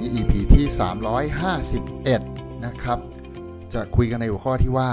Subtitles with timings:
[0.00, 0.66] นี้ EP ที่
[1.84, 2.98] 351 นะครับ
[3.74, 4.90] จะคุยกันในหัวข้อที่ว่า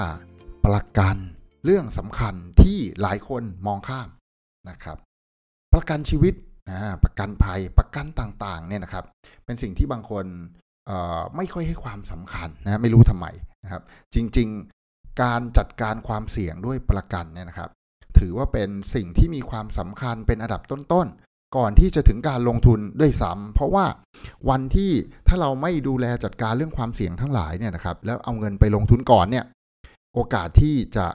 [0.65, 1.15] ประกัน
[1.65, 4.09] เรื่องสำคัญที่หลายคนมองข้าม
[4.69, 4.97] นะครับ
[5.73, 6.33] ประกันชีวิต
[7.03, 9.05] ประกันภัยประกันต่างๆเนี่ยนะครับ
[9.45, 10.25] เป็นสิ่งที่บางคน
[11.35, 13.27] ไม่ค่อยให้ความสำคัญนะไม่รู้ทำไม
[13.63, 17.69] นะครับ จริงๆการจัดการความเสี่ยงด้วยประกันเนี่ยนะครับ
[18.19, 23.85] ถือว่าเป็นสิ่งที่มีความสำคัญเป็นอันดับต้นๆ ก่อนที่จะถึงการลงทุนด้วยซ้ำเพราะว่า
[24.49, 24.91] วันที่
[25.27, 29.45] ถ้าเราไม่ดูแลจัดการเรื่องความเสี่ยงทั้งหลายเนี่ยนะครับ แล้วเอาเงินไปลงทุนก่อนเนี่ย
[30.13, 31.07] โอกาสที่จะ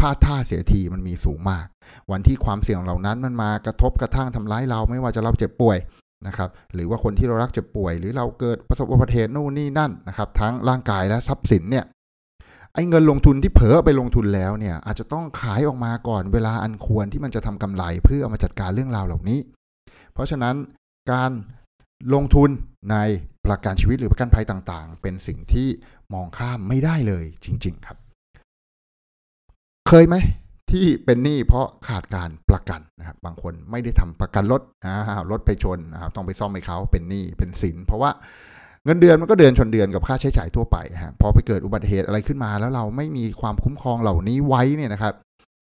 [0.00, 1.66] พลาดท่าเสียทีมันมีสูงมาก
[2.10, 5.78] วันที่ความเสี่ยงเหล่านั้นมันมากระทบกระทั่งทำร้ายเราไม่ว่าจะเราเจ็บป่วย
[6.26, 11.84] นะครับหรือว่าคนที่เรารักเจ็บป่วย หรือเราเกิดประสบอุบัติเหตุนู่นนี่นั่นนะครับทั้งร่างกายและทรัพย์สินเนี่ย
[12.74, 19.38] ไอ้เงินลงทุนที่เผลอไปลงทุนแล้วเนี่ยอาจจะต้องขายออกมาก่อนเวลาอันควรที่มันจะทำกำไรเพื่อเอามาจัดการเรื่องราวเหล่านี้
[20.18, 20.56] เพราะฉะนั้น
[21.12, 21.30] การ
[22.14, 22.50] ลงทุน
[22.92, 22.96] ใน
[23.46, 25.68] ประกันชีวิตหรือประกันภัยต่างๆ เป็นสิ่งที่
[26.14, 27.96] มองข้ามไม่ได้เลยจริง ๆ ครับ
[29.88, 30.16] เคยไหม
[30.70, 34.94] ที่เป็นหนี้เพราะขาดการประกันนะครับบางคนไม่ได้ทำประกันรถอ่า
[35.30, 38.10] รถไปชนนะครับต้องไปซ่อมให้เขาเป็นหนี้เป็นสิน เพราะว่า
[38.84, 45.14] เงินเดือนมันก็เดือนชนเดือนกับค่าใช้จ่ายทั่วไปฮะพอไปเกิดอุบัติเหตุอะไรขึ้นมา แล้วเราไม่มีความคุ้มครองเหล่านี้ไว้เนี่ยนะครับ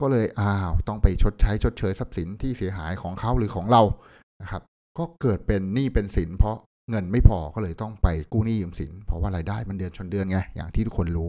[0.02, 3.82] ก็เลยอ้าวต้องไปชดใช้ชดเชยทรัพย์สินที่เสียหายของเขาหรือของเรา
[4.42, 4.62] นะครับ
[4.98, 6.56] ก็เกิดเป็นหนี้เป็นสิน เพราะ
[6.90, 11.28] เงินไม่พอก็เลยต้องไปกู้หนี้ยืมสิน เพราะว่ารายได้มันเดือนชนเดือนไงอย่างที่ทุกคนรู้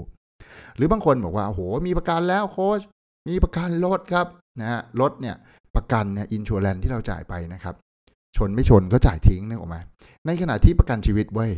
[0.75, 2.81] หรือบางคนบอกว่าโอ้โหมีประกันแล้วโค้ช
[3.29, 4.27] มีประกันรถครับ
[4.59, 5.35] นะฮะรถเนี่ย
[5.75, 7.75] ประกันเนี่ยอินชัวแลนที่เราจ่ายไปนะครับ
[8.37, 9.77] ชนไม่ชนก็จ่ายทิ้งนึกออกไหม
[10.25, 11.51] ในขณะที่ประกันชีวิตเว้ย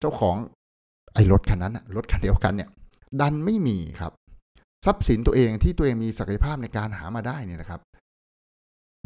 [0.00, 0.36] เจ้าของ
[1.14, 2.68] ไอ้รถคันนั้นรถคันเดียวกันเนี่ย
[3.20, 4.12] ดันไม่มีครับ
[4.86, 7.80] ทรัพย์สินตัวเองที่ตัวเองมีศักยภาพในการหามาได้เนี่ยนะครับ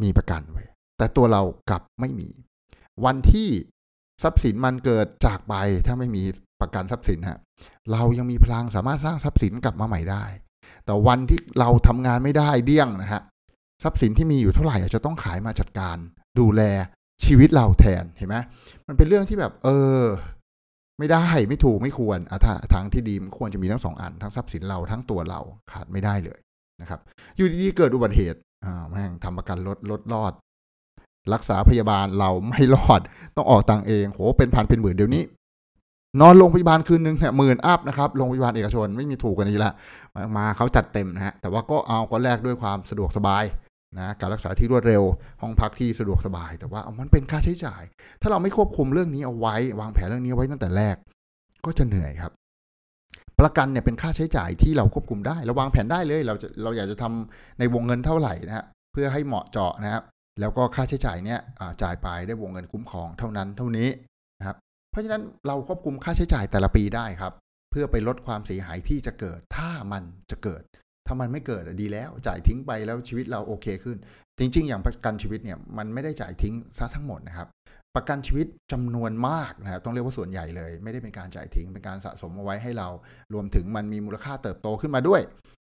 [0.03, 0.65] มีประกันไว้
[0.99, 2.29] แต่ตัวเรากลับไม่มี
[3.05, 3.49] วันที่
[4.23, 5.55] ทรัพย์สินมันเกิดจากไป
[5.87, 6.23] ถ้าไม่มี
[6.61, 7.39] ประกันทรัพย์สินฮะ
[7.93, 10.25] เรายังมีพลังสามารถสร้างทรัพย์สินกลับมาใหม่ได้
[10.85, 13.23] แต่วันที่เราทำงานไม่ได้เดี้ยงนะฮะ
[13.83, 15.97] ทรัพย์สินที่มีอยู่เท่าไหร่อาจจะต้องขายมาจัดการ
[16.39, 16.63] ดูแล
[17.25, 18.37] ชีวิตเราแทนเห็นไหม
[18.87, 19.69] มันเป็นเรื่องที่แบบ เอ
[20.01, 20.03] อ
[20.99, 25.41] ไม่ได้ไม่ถูกไม่ควรอะถ้าทางที่ดีมันควรจะมีทั้งสองอันทั้งทรัพย์สินเราทั้งตัวเรา
[25.73, 26.39] ขาดไม่ได้เลย
[26.81, 27.01] นะครับ
[27.37, 30.33] อยู่ดีๆเกิดอุบัติเหตุอ่าแม่งทำประกันรถรถรอด
[31.35, 33.01] รักษาพยาบาลเราไม่รอด
[33.37, 35.23] ต้องออกตังเองโหเป็นพันเป็นหมื่นเดี๋ยวนี้
[36.21, 39.73] นอนโรงพยาบาลคืนนึงเนี่ยหมื่นอัพนะครับโรงพยาบาลเอกชนไม่มีถูกกว่านี้ละ
[40.15, 43.45] มามาเขาจัดเต็มนะฮะแต่ว่าก็เอาก็แลกด้วยความสะดวกสบาย
[43.99, 45.03] นะการรักษาที่รวดเร็ว
[45.43, 47.83] ห้องพักที่สะดวกสบาย แต่ว่ามันเป็นค่าใช้จ่าย
[48.21, 50.97] ถ้าเราไม่ควบคุมเรื่องนี้เอาไว้ วางแผนเรื่องนี้ไว้ตั้งแต่แรก
[51.65, 52.33] ก็จะเหนื่อยครับ
[53.41, 60.03] ประกันเนี่ยเป็นค่าใช้จ่ายที่เราควบคุมได้เราวางแผนได้เลย เราจะเราอยากจะทำในวงเงินเท่าไหร่นะฮะเพื่อให้เหมาะเจาะนะครับ
[60.41, 61.41] แล้วก็ค่าใช้จ่ายเนี่ย
[61.83, 63.89] จ่ายไปได้วงเงินคุ้มครองเท่านั้นเท่านี้
[64.39, 64.57] นะครับ
[64.91, 67.33] เพราะฉะนั้นเราควบคุมค่าใช้จ่ายแต่ละปีได้ครับ
[67.71, 70.63] เพื่อไปลดความเสียหายที่จะเกิด ถ้ามันจะเกิด
[71.07, 73.97] ถ้ามันไม่เกิดดีแล้ว จ่ายทิ้งไปแล้วชีวิตเราโอเคขึ้น
[74.39, 77.49] จริง ๆ อย่างประกันชีวิตเนี่ยมันไม่ได้จ่ายทิ้งซะทั้งหมดนะครับ
[77.97, 82.89] ประกันชีวิตจำนวนมากนะครับต้องเรียกว่าส่วนใหญ่เลย ไม่ได้เป็นการจ่ายทิ้งเป็นการสะสมเอาไว้ให้เรา
[83.35, 85.21] รวมถึงมันมีมูลค่าเติบโตขึ้นมาด้วย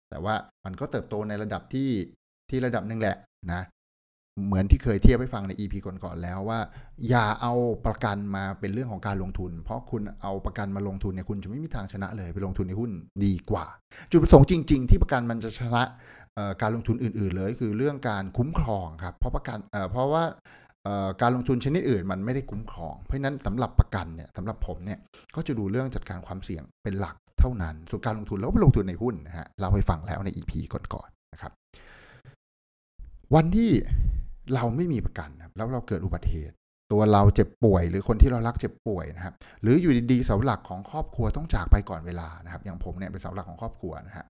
[0.10, 0.36] แต่ว่า
[0.66, 1.90] มันก็เติบโตในระดับที่
[2.50, 3.16] ที่ระดับหนึ่งแหละ
[3.54, 3.62] นะ
[4.46, 6.60] เหมือนที่เคยเทียบให้ฟังใน EP ก่อนๆแล้วว่า
[7.10, 7.54] อย่าเอา
[7.86, 12.92] ประกันมาเป็นเรื่องของการลงทุน เพราะคุณเอาประกันมาลงทุนเนี่ยคุณจะไม่มีทางชนะเลยไปลงทุนในหุ้น
[13.26, 13.66] ดีกว่า
[14.10, 15.84] จุดประสงค์จริง ๆ ที่ประกันมันจะชนะ
[16.62, 20.24] การลงทุนอื่น ๆ เลยคือเรื่องการคุ้มครองครับเพราะประกันเเพราะว่า
[21.22, 25.00] การลงทุนชนิดอื่นมันไม่ได้คุ้มครอง เพราะฉะนั้นสำหรับประกันเนี่ยสำหรับผมเนี่ย
[25.36, 31.52] ก็จะดูเรื่องจัดการความเสี่ยงเป็นหลักเท่านั้น ส่วนการลงทุนแล้วไปลงทุนในหุ้นนะฮะเราไปฟังแล้วใน EP ก่อนๆนะครับ
[33.36, 33.72] วันที่
[34.56, 36.56] เราไม่มีประกันนะครับแล้วเราเกิดอุบัติเหตุ
[36.92, 44.26] ตัวเราเจ็บป่วย หรือคนที่เรารักเจ็บป่วยนะครับ หรืออยู่ดีๆเสาหลักของครอบครัวต้องจากไปก่อนเวลานะครับ อย่างผมเนี่ยเป็นเสาหลักของครอบครัวนะฮะ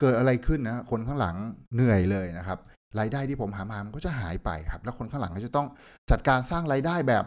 [0.00, 1.36] เกิดอะไรขึ้นนะคนข้างหลัง
[1.74, 2.58] เหนื่อยเลยนะครับ
[2.98, 5.66] รายได้ที่ผมหามามันก็จะหายไปครับ แล้วคนข้างหลังก็จะต้อง
[6.10, 7.24] จัดการสร้างรายได้แบบ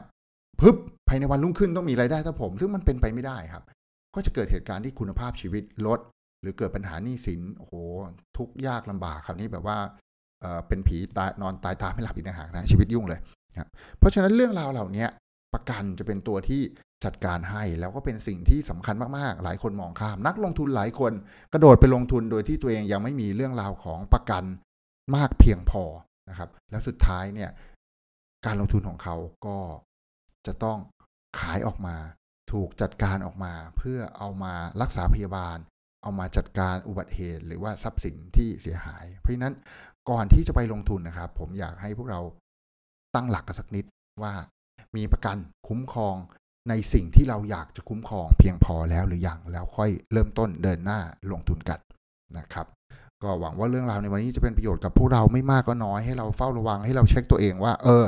[0.61, 0.75] พึบ
[1.07, 3.63] ภายในวันรุ่งขึ้นต้องมีรายได้เท่าผม ซึ่งมันเป็นไปไม่ได้ครับ
[4.15, 5.99] ก็จะเกิดเหตุการณ์ที่คุณภาพชีวิตลด
[6.41, 7.73] หรือเกิดปัญหาหนี้สินโอ้โห
[8.37, 9.77] ทุกยากลำบากคราวนี้แบบว่า
[10.67, 13.19] เป็นผีตายนอนตายตาไม่หลับอีกต่างหากนะชีวิตยุ่งเลย
[13.59, 13.69] ครับ
[13.99, 15.05] เพราะฉะนั้นเรื่องราวเหล่านี้
[15.53, 16.61] ประกันจะเป็นตัวที่
[17.05, 21.13] จัดการให้แล้วก็เป็นสิ่งที่สำคัญมากๆ หลายคนมองข้าม นักลงทุนหลายคน
[21.53, 24.43] กระโดดไปลงทุนโดยที่ตัวเองยังไม่มีเรื่องราวของประกัน
[25.15, 25.83] มากเพียงพอ
[26.29, 27.49] นะครับ แล้วสุดท้ายเนี่ย
[28.45, 29.57] การลงทุนของเขาก็
[30.47, 30.77] จะต้อง
[31.39, 31.95] ขายออกมา
[32.51, 35.57] ถูกจัดการออกมา เพื่อเอามารักษาพยาบาล
[36.03, 39.55] เอามาจัดการอุบัติเหตุ หรือว่าทรัพย์สินที่เสียหาย เพราะฉะนั้น
[40.09, 42.21] ก่อนที่จะไปลงทุนนะครับ ผมอยากให้พวกเรา
[43.15, 43.85] ตั้งหลักกันสักนิด
[44.23, 44.33] ว่า
[44.95, 46.15] มีประกันคุ้มครอง
[46.69, 50.99] ในสิ่งที่เราอยากจะคุ้มครองเพียงพอแล้วหรืออยังแล้วค่อยเริ่มต้นเดินหน้า
[51.31, 51.79] ลงทุนกัน
[52.37, 52.67] นะครับ
[53.23, 58.05] ก็หวังว่าเรื่องราวในวันนี้จะเป็นประโยชน์กับพวกเราไม่มากก็น้อยให้เราเฝ้าระวังให้เราเช็คตัวเองว่า เออ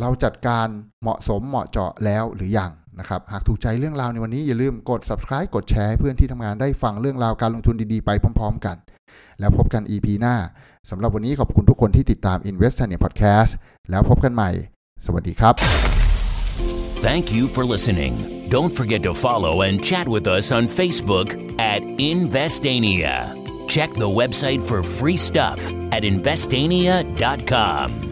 [0.00, 0.66] เราจัดการ
[1.02, 8.76] เหมาะสมเหมาะเจาะแล้วหรืออยังนะครับ หากถูกใจเรื่องราวในวันนี้อย่าลืมกด subscribe กดแชร์ให้เพื่อนที่ทำงานได้ฟังเรื่องราวการลงทุนดีๆไปพร้อม ๆ กัน
[9.40, 10.36] แล้วพบกัน EP หน้า
[10.90, 13.50] สำหรับวันนี้ขอบคุณทุกคนที่ติดตาม Invest Tania Podcast
[13.90, 14.50] แล้วพบกันใหม่
[15.06, 15.54] สวัสดีครับ
[17.06, 18.14] Thank you for listening.
[18.48, 21.28] Don't forget to follow and chat with us on Facebook
[21.58, 23.14] at Investania.
[23.74, 25.58] Check the website for free stuff
[25.90, 28.11] at investania.com.